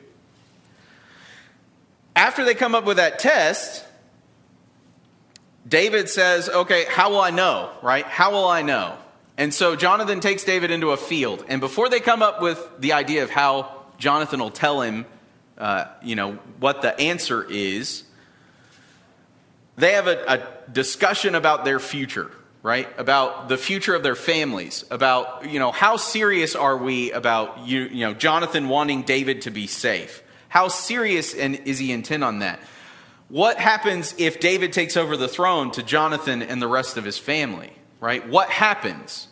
[2.15, 3.85] After they come up with that test,
[5.67, 8.05] David says, okay, how will I know, right?
[8.05, 8.95] How will I know?
[9.37, 11.45] And so Jonathan takes David into a field.
[11.47, 15.05] And before they come up with the idea of how Jonathan will tell him,
[15.57, 18.03] uh, you know, what the answer is,
[19.75, 22.31] they have a, a discussion about their future,
[22.63, 22.87] right?
[22.97, 27.81] About the future of their families, about, you know, how serious are we about, you,
[27.81, 30.23] you know, Jonathan wanting David to be safe?
[30.49, 32.59] How serious and is he intent on that?
[33.29, 37.17] What happens if David takes over the throne to Jonathan and the rest of his
[37.17, 38.27] family, right?
[38.27, 39.27] What happens?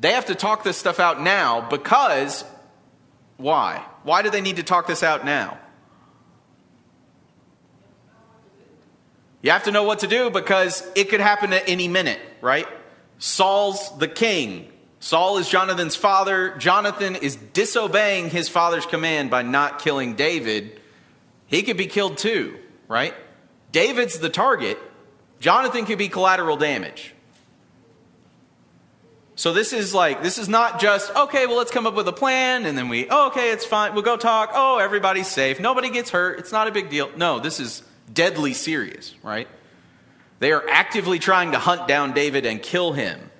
[0.00, 2.44] They have to talk this stuff out now because
[3.36, 3.84] why?
[4.02, 5.58] Why do they need to talk this out now?
[9.42, 12.66] You have to know what to do because it could happen at any minute, right?
[13.18, 14.72] Saul's the king.
[14.98, 16.56] Saul is Jonathan's father.
[16.56, 20.80] Jonathan is disobeying his father's command by not killing David.
[21.46, 23.14] He could be killed too, right?
[23.72, 24.78] David's the target.
[25.40, 27.14] Jonathan could be collateral damage.
[29.38, 32.12] So this is like, this is not just, okay, well, let's come up with a
[32.12, 33.92] plan and then we, oh, okay, it's fine.
[33.92, 34.52] We'll go talk.
[34.54, 35.60] Oh, everybody's safe.
[35.60, 36.38] Nobody gets hurt.
[36.38, 37.10] It's not a big deal.
[37.16, 39.46] No, this is deadly serious, right?
[40.38, 43.30] They are actively trying to hunt down David and kill him.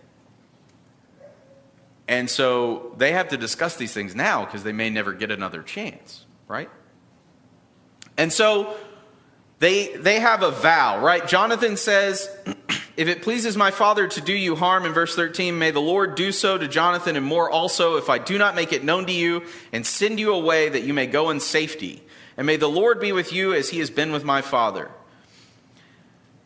[2.07, 5.63] And so they have to discuss these things now because they may never get another
[5.63, 6.71] chance, right?
[8.19, 8.77] And so
[9.59, 11.27] they they have a vow, right?
[11.27, 12.31] Jonathan says,
[12.97, 16.15] "If it pleases my father to do you harm in verse 13, may the Lord
[16.15, 19.13] do so to Jonathan and more also if I do not make it known to
[19.13, 22.03] you and send you away that you may go in safety."
[22.37, 24.91] and may the Lord be with you as he has been with my father.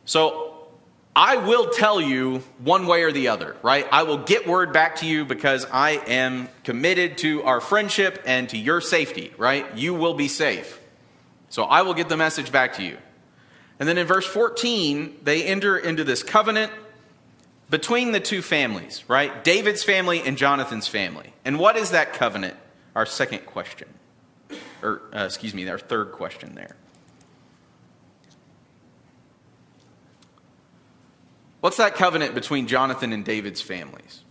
[0.05, 0.68] So
[1.14, 3.87] I will tell you one way or the other, right?
[3.90, 8.49] I will get word back to you because I am committed to our friendship and
[8.51, 9.77] to your safety, right?
[9.77, 10.80] You will be safe.
[11.51, 12.97] So I will get the message back to you.
[13.79, 16.73] And then in verse 14, they enter into this covenant
[17.69, 19.45] between the two families, right?
[19.45, 21.33] David's family and Jonathan's family.
[21.45, 22.57] And what is that covenant?
[22.95, 23.89] Our second question
[24.83, 26.77] or uh, excuse me, our third question there.
[31.61, 34.23] What's that covenant between Jonathan and David's families?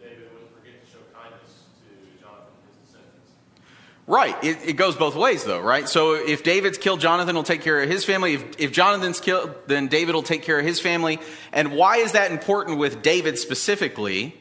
[0.00, 3.30] David wouldn't forget to show kindness to Jonathan and his descendants.
[4.06, 4.36] Right.
[4.42, 5.88] It, it, goes both ways, though, right?
[5.88, 8.34] So if David's killed, Jonathan will take care of his family.
[8.34, 11.20] If, if Jonathan's killed, then David will take care of his family.
[11.52, 14.36] And why is that important with David specifically?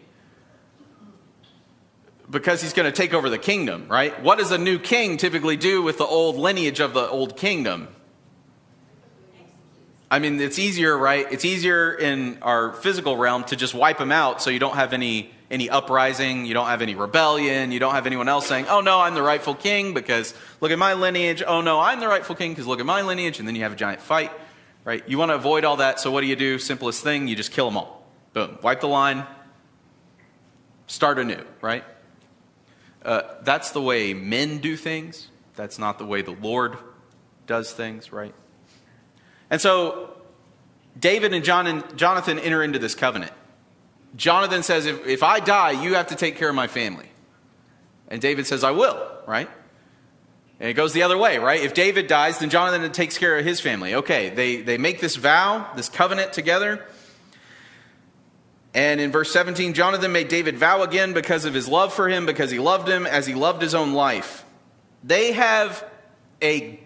[2.31, 4.23] because he's going to take over the kingdom, right?
[4.23, 7.89] What does a new king typically do with the old lineage of the old kingdom?
[10.09, 11.27] I mean, it's easier, right?
[11.29, 14.93] It's easier in our physical realm to just wipe them out so you don't have
[14.93, 18.81] any any uprising, you don't have any rebellion, you don't have anyone else saying, "Oh
[18.81, 21.43] no, I'm the rightful king because look at my lineage.
[21.45, 23.73] Oh no, I'm the rightful king because look at my lineage." And then you have
[23.73, 24.31] a giant fight,
[24.85, 25.03] right?
[25.07, 26.57] You want to avoid all that, so what do you do?
[26.57, 28.07] Simplest thing, you just kill them all.
[28.33, 29.25] Boom, wipe the line,
[30.87, 31.83] start anew, right?
[33.03, 35.27] Uh, that's the way men do things.
[35.55, 36.77] That's not the way the Lord
[37.45, 38.33] does things, right?
[39.49, 40.15] And so
[40.97, 43.33] David and John and Jonathan enter into this covenant.
[44.15, 47.09] Jonathan says, if, if I die, you have to take care of my family.
[48.07, 49.49] And David says, I will, right?
[50.59, 51.61] And it goes the other way, right?
[51.61, 53.95] If David dies, then Jonathan takes care of his family.
[53.95, 56.85] Okay, they, they make this vow, this covenant together.
[58.73, 62.25] And in verse 17, Jonathan made David vow again because of his love for him,
[62.25, 64.45] because he loved him as he loved his own life.
[65.03, 65.83] They have
[66.41, 66.79] a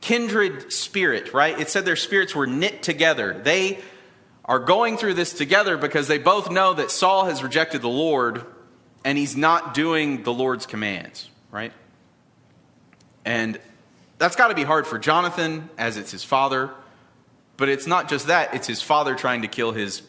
[0.00, 1.58] kindred spirit, right?
[1.58, 3.38] It said their spirits were knit together.
[3.42, 3.78] They
[4.48, 8.44] are going through this together because they both know that Saul has rejected the Lord
[9.04, 11.72] and he's not doing the Lord's commands, right?
[13.24, 13.60] And
[14.16, 16.70] that's got to be hard for Jonathan as it's his father.
[17.56, 20.02] But it's not just that, it's his father trying to kill his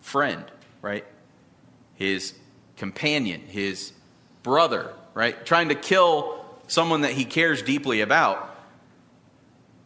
[0.00, 0.44] friend
[0.82, 1.06] right?
[1.94, 2.34] His
[2.76, 3.92] companion, his
[4.42, 5.46] brother, right?
[5.46, 8.48] Trying to kill someone that he cares deeply about.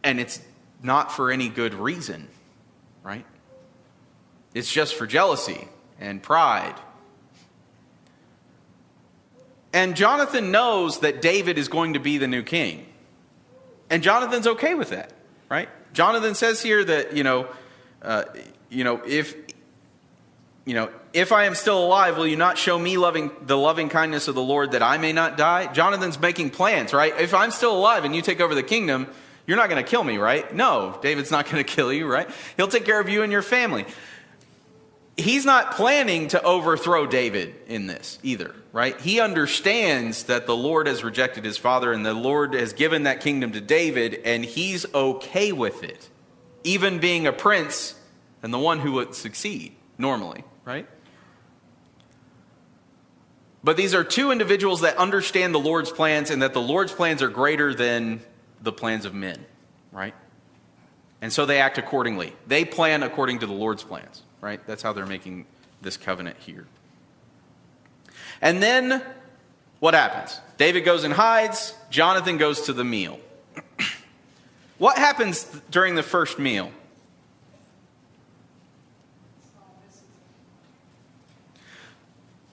[0.03, 0.41] And it's
[0.83, 2.27] not for any good reason.
[4.57, 5.67] It's just for jealousy
[5.99, 6.73] and pride.
[9.71, 12.87] And Jonathan knows that David is going to be the new king.
[13.91, 15.13] And Jonathan's okay with that,
[15.47, 15.69] right?
[15.93, 17.47] Jonathan says here that, you know,
[18.01, 18.23] uh,
[18.69, 19.35] you know, if
[20.65, 23.89] you know, if I am still alive, will you not show me loving the loving
[23.89, 25.71] kindness of the Lord that I may not die?
[25.71, 27.13] Jonathan's making plans, right?
[27.19, 29.05] If I'm still alive and you take over the kingdom,
[29.45, 30.51] you're not going to kill me, right?
[30.51, 32.27] No, David's not going to kill you, right?
[32.57, 33.85] He'll take care of you and your family.
[35.17, 38.99] He's not planning to overthrow David in this either, right?
[39.01, 43.21] He understands that the Lord has rejected his father and the Lord has given that
[43.21, 46.07] kingdom to David, and he's okay with it,
[46.63, 47.95] even being a prince
[48.43, 50.85] and the one who would succeed normally right?
[53.63, 57.21] But these are two individuals that understand the Lord's plans and that the Lord's plans
[57.21, 58.19] are greater than
[58.61, 59.45] the plans of men,
[59.91, 60.13] right?
[61.21, 62.33] And so they act accordingly.
[62.47, 64.65] They plan according to the Lord's plans, right?
[64.67, 65.45] That's how they're making
[65.81, 66.65] this covenant here.
[68.41, 69.03] And then
[69.79, 70.39] what happens?
[70.57, 73.19] David goes and hides, Jonathan goes to the meal.
[74.77, 76.71] what happens during the first meal?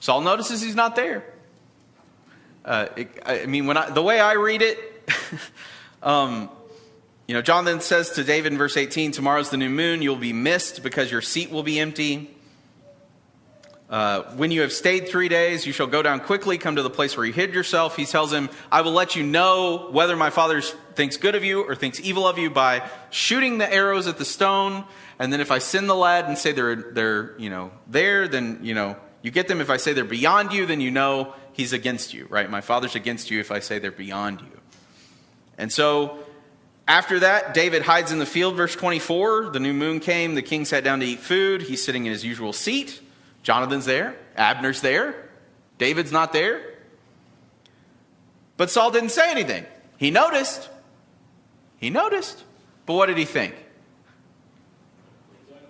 [0.00, 1.24] Saul notices he's not there.
[2.62, 4.78] Uh, it, I mean, when I, the way I read it,
[6.02, 6.50] um,
[7.26, 10.32] you know, Jonathan says to David in verse 18, Tomorrow's the new moon, you'll be
[10.32, 12.30] missed because your seat will be empty.
[13.88, 16.90] Uh, when you have stayed three days, you shall go down quickly, come to the
[16.90, 17.96] place where you hid yourself.
[17.96, 21.62] He tells him, I will let you know whether my father thinks good of you
[21.62, 24.84] or thinks evil of you by shooting the arrows at the stone.
[25.18, 28.60] And then if I send the lad and say they're, they're you know, there, then,
[28.62, 31.72] you know, you get them if I say they're beyond you, then you know he's
[31.72, 32.50] against you, right?
[32.50, 34.60] My father's against you if I say they're beyond you.
[35.56, 36.23] And so
[36.86, 39.50] after that, David hides in the field, verse 24.
[39.50, 41.62] The new moon came, the king sat down to eat food.
[41.62, 43.00] He's sitting in his usual seat.
[43.42, 45.28] Jonathan's there, Abner's there,
[45.78, 46.62] David's not there.
[48.56, 49.66] But Saul didn't say anything.
[49.98, 50.68] He noticed.
[51.78, 52.42] He noticed.
[52.86, 53.54] But what did he think?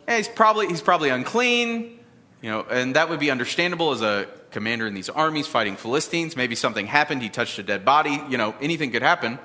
[0.09, 1.99] He's probably he's probably unclean.
[2.43, 6.37] You know, and that would be understandable as a commander in these armies fighting Philistines.
[6.37, 9.39] Maybe something happened, he touched a dead body, you know, anything could happen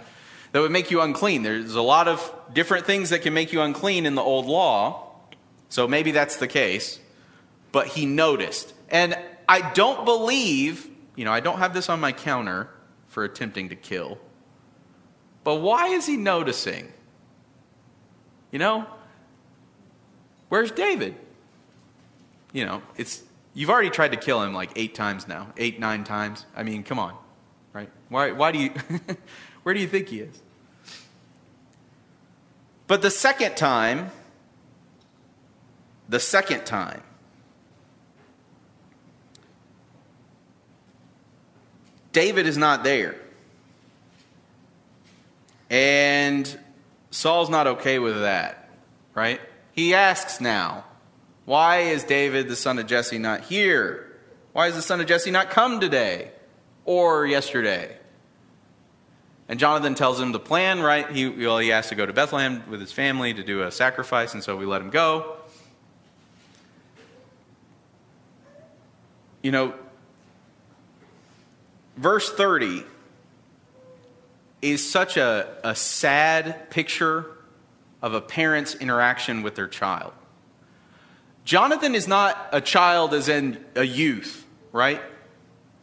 [0.51, 1.43] that would make you unclean.
[1.43, 5.13] There's a lot of different things that can make you unclean in the old law.
[5.69, 6.99] So maybe that's the case.
[7.71, 8.73] But he noticed.
[8.89, 12.69] And I don't believe, you know, I don't have this on my counter
[13.07, 14.17] for attempting to kill.
[15.43, 16.91] But why is he noticing?
[18.51, 18.87] You know,
[20.49, 21.15] where's David?
[22.53, 23.23] you know, it's
[23.53, 26.45] you've already tried to kill him like eight times now, eight, nine times.
[26.55, 27.15] I mean, come on,
[27.73, 27.89] right?
[28.09, 28.71] Why, why do you,
[29.69, 30.41] where do you think he is?
[32.87, 34.09] But the second time,
[36.09, 37.03] the second time,
[42.13, 43.15] David is not there.
[45.69, 46.59] And
[47.11, 48.71] Saul's not okay with that,
[49.13, 49.39] right?
[49.71, 50.83] He asks now,
[51.45, 54.17] why is David, the son of Jesse, not here?
[54.51, 56.31] Why is the son of Jesse not come today
[56.85, 57.98] or yesterday?
[59.49, 61.09] And Jonathan tells him the plan, right?
[61.09, 64.35] He, well, he has to go to Bethlehem with his family to do a sacrifice,
[64.35, 65.37] and so we let him go.
[69.41, 69.73] You know,
[71.97, 72.83] verse 30
[74.61, 77.25] is such a, a sad picture
[78.03, 80.13] of a parent's interaction with their child.
[81.43, 85.01] Jonathan is not a child as in a youth, right?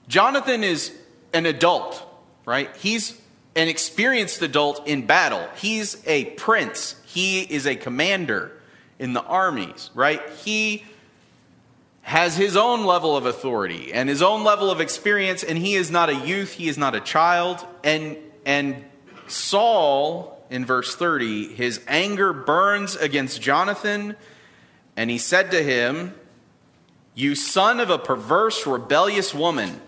[0.07, 0.97] Jonathan is
[1.33, 2.01] an adult,
[2.45, 2.71] right?
[2.77, 3.21] He's
[3.57, 5.49] an experienced adult in battle.
[5.57, 6.95] He's a prince.
[7.07, 8.53] He is a commander
[8.99, 10.23] in the armies, right?
[10.45, 10.85] He
[12.03, 15.91] has his own level of authority and his own level of experience, and he is
[15.91, 17.67] not a youth, he is not a child.
[17.83, 18.85] And, and
[19.27, 24.15] Saul, in verse 30, his anger burns against Jonathan
[24.97, 26.15] and he said to him,
[27.15, 29.81] You son of a perverse, rebellious woman,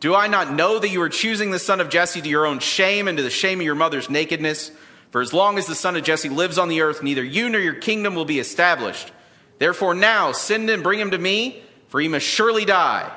[0.00, 2.60] do I not know that you are choosing the son of Jesse to your own
[2.60, 4.70] shame and to the shame of your mother's nakedness?
[5.10, 7.60] For as long as the son of Jesse lives on the earth, neither you nor
[7.60, 9.10] your kingdom will be established.
[9.58, 13.10] Therefore, now send and bring him to me, for he must surely die.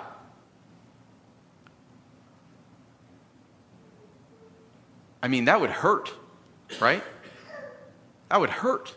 [5.21, 6.11] I mean, that would hurt,
[6.79, 7.03] right?
[8.29, 8.95] That would hurt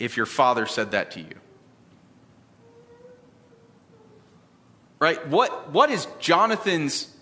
[0.00, 1.34] if your father said that to you?
[5.04, 5.28] Right?
[5.28, 7.14] What, what is Jonathan's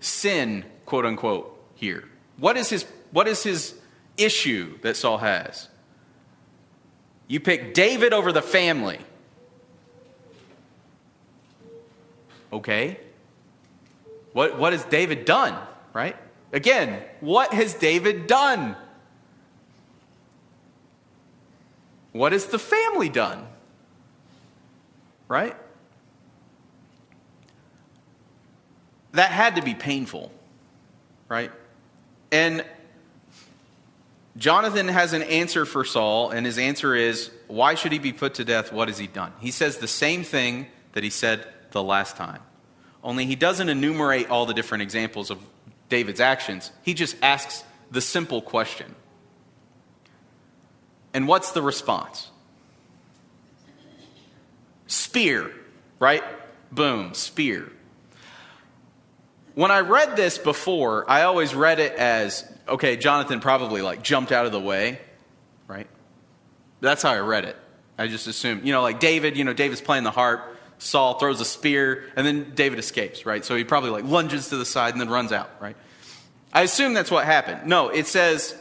[0.00, 2.08] sin, quote unquote, here?
[2.36, 3.78] What is his, what is his
[4.16, 5.68] issue that Saul has?
[7.28, 8.98] You pick David over the family.
[12.52, 12.98] Okay.
[14.32, 15.56] What, what has David done,
[15.92, 16.16] right?
[16.52, 18.74] Again, what has David done?
[22.10, 23.46] What has the family done?
[25.28, 25.54] Right?
[29.16, 30.30] That had to be painful,
[31.26, 31.50] right?
[32.30, 32.62] And
[34.36, 38.34] Jonathan has an answer for Saul, and his answer is, Why should he be put
[38.34, 38.74] to death?
[38.74, 39.32] What has he done?
[39.40, 42.42] He says the same thing that he said the last time.
[43.02, 45.38] Only he doesn't enumerate all the different examples of
[45.88, 46.70] David's actions.
[46.82, 48.94] He just asks the simple question.
[51.14, 52.30] And what's the response?
[54.86, 55.54] Spear,
[55.98, 56.22] right?
[56.70, 57.72] Boom, spear.
[59.56, 64.30] When I read this before, I always read it as okay, Jonathan probably like jumped
[64.30, 65.00] out of the way,
[65.66, 65.86] right?
[66.82, 67.56] That's how I read it.
[67.96, 71.40] I just assumed, you know, like David, you know, David's playing the harp, Saul throws
[71.40, 73.42] a spear, and then David escapes, right?
[73.46, 75.76] So he probably like lunges to the side and then runs out, right?
[76.52, 77.66] I assume that's what happened.
[77.66, 78.54] No, it says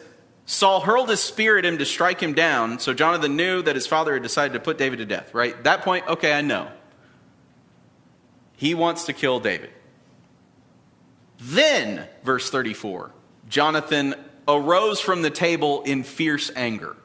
[0.45, 3.85] Saul hurled his spear at him to strike him down, so Jonathan knew that his
[3.85, 5.61] father had decided to put David to death, right?
[5.65, 6.69] That point, okay, I know.
[8.55, 9.71] He wants to kill David.
[11.45, 13.11] Then, verse 34,
[13.49, 14.15] Jonathan
[14.47, 16.97] arose from the table in fierce anger.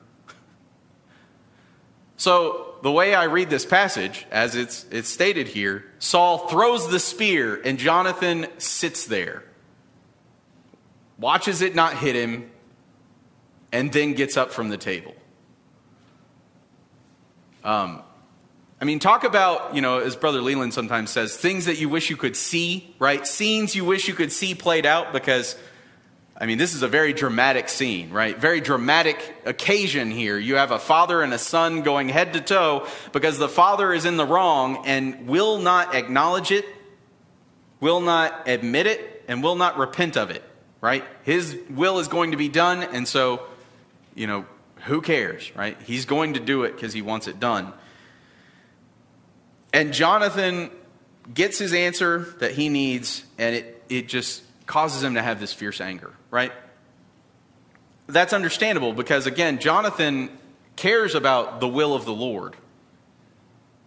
[2.17, 6.99] So, the way I read this passage, as it's, it's stated here, Saul throws the
[6.99, 9.45] spear and Jonathan sits there,
[11.19, 12.51] watches it not hit him,
[13.73, 15.15] and then gets up from the table.
[17.63, 18.03] Um,
[18.81, 22.09] I mean, talk about, you know, as Brother Leland sometimes says, things that you wish
[22.09, 23.27] you could see, right?
[23.27, 25.57] Scenes you wish you could see played out because
[26.41, 28.37] I mean, this is a very dramatic scene, right?
[28.37, 30.39] Very dramatic occasion here.
[30.39, 34.07] You have a father and a son going head to toe because the father is
[34.07, 36.65] in the wrong and will not acknowledge it,
[37.79, 40.43] will not admit it, and will not repent of it,
[40.81, 41.05] right?
[41.25, 43.43] His will is going to be done, and so,
[44.15, 44.47] you know,
[44.87, 45.77] who cares, right?
[45.83, 47.75] He's going to do it because he wants it done.
[49.73, 50.71] And Jonathan
[51.33, 55.53] gets his answer that he needs, and it, it just causes him to have this
[55.53, 56.53] fierce anger, right?
[58.07, 60.31] That's understandable because, again, Jonathan
[60.77, 62.57] cares about the will of the Lord.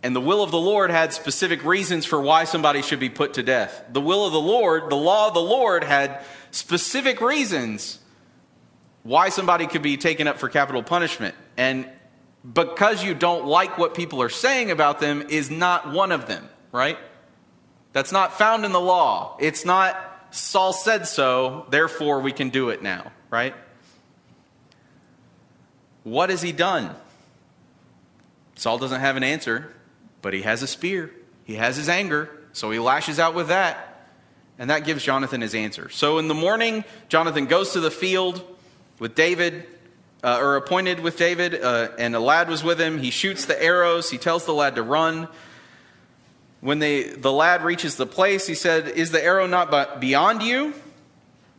[0.03, 3.35] And the will of the Lord had specific reasons for why somebody should be put
[3.35, 3.83] to death.
[3.91, 7.99] The will of the Lord, the law of the Lord, had specific reasons
[9.03, 11.35] why somebody could be taken up for capital punishment.
[11.55, 11.89] And
[12.51, 16.49] because you don't like what people are saying about them is not one of them,
[16.71, 16.97] right?
[17.93, 19.37] That's not found in the law.
[19.39, 19.95] It's not
[20.31, 23.53] Saul said so, therefore we can do it now, right?
[26.03, 26.95] What has he done?
[28.55, 29.71] Saul doesn't have an answer,
[30.23, 31.11] but he has a spear.
[31.43, 34.09] He has his anger, so he lashes out with that.
[34.57, 35.89] And that gives Jonathan his answer.
[35.89, 38.43] So in the morning, Jonathan goes to the field
[38.97, 39.67] with David,
[40.23, 42.97] uh, or appointed with David, uh, and a lad was with him.
[42.97, 44.09] He shoots the arrows.
[44.09, 45.27] He tells the lad to run.
[46.61, 50.73] When they, the lad reaches the place, he said, Is the arrow not beyond you?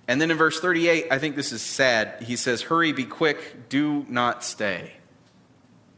[0.08, 2.22] And then in verse 38, I think this is sad.
[2.22, 4.92] He says, Hurry, be quick, do not stay.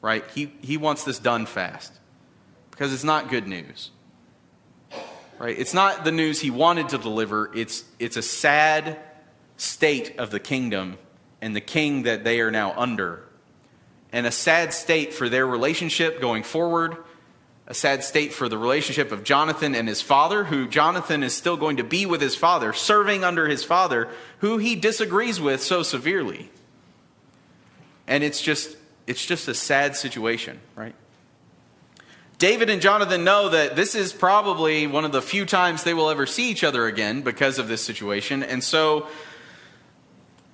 [0.03, 0.25] Right?
[0.35, 1.93] He, he wants this done fast
[2.73, 3.91] because it's not good news.
[5.39, 5.57] Right?
[5.57, 8.99] It's not the news he wanted to deliver, it's, it's a sad
[9.57, 10.99] state of the kingdom
[11.47, 13.22] and the king that they are now under.
[14.12, 16.99] And a sad state for their relationship going forward
[17.68, 21.57] a sad state for the relationship of Jonathan and his father, who Jonathan is still
[21.57, 25.82] going to be with his father, serving under his father, who he disagrees with so
[25.82, 26.49] severely.
[28.07, 28.76] And it's just
[29.07, 30.94] it's just a sad situation, right?
[32.38, 36.11] David and Jonathan know that this is probably one of the few times they will
[36.11, 39.09] ever see each other again because of this situation, and so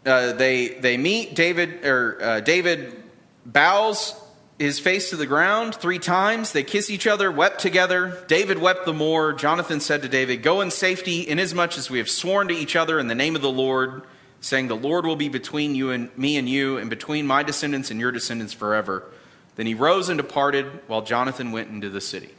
[0.05, 1.35] uh, they they meet.
[1.35, 3.03] David or uh, David
[3.47, 4.15] bows
[4.59, 6.53] his face to the ground three times.
[6.53, 8.25] They kiss each other, wept together.
[8.29, 9.33] David wept the more.
[9.33, 12.99] Jonathan said to David, Go in safety, inasmuch as we have sworn to each other
[12.99, 14.03] in the name of the Lord,
[14.41, 17.91] saying, The Lord will be between you and me and you, and between my descendants
[17.91, 19.05] and your descendants forever.
[19.57, 22.31] Then he rose and departed, while Jonathan went into the city.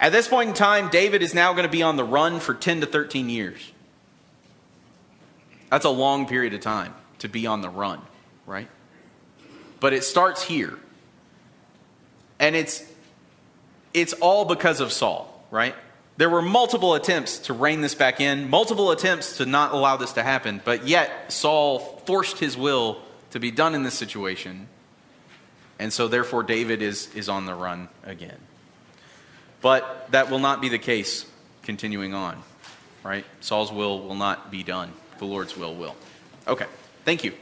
[0.00, 2.54] At this point in time, David is now going to be on the run for
[2.54, 3.72] 10 to 13 years.
[5.74, 8.00] That's a long period of time to be on the run,
[8.46, 8.68] right?
[9.80, 10.78] but it starts here.
[12.38, 12.84] And it's
[13.92, 15.74] it's all because of Saul, right?
[16.16, 20.12] There were multiple attempts to rein this back in, multiple attempts to not allow this
[20.12, 23.02] to happen, but yet Saul forced his will
[23.32, 24.68] to be done in this situation.
[25.80, 28.38] And so, therefore, David is, is on the run again.
[29.60, 31.26] But that will not be the case
[31.64, 32.40] continuing on,
[33.02, 33.24] right?
[33.40, 34.92] Saul's will will not be done.
[35.18, 35.96] The Lord's will will.
[36.46, 36.66] Okay,
[37.04, 37.32] thank you.